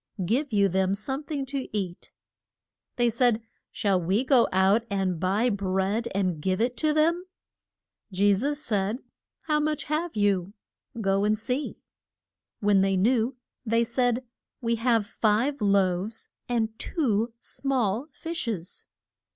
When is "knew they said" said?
12.97-14.25